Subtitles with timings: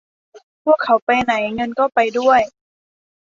[0.63, 2.41] พวกเขาไปไหนเงินก็ไปด้วย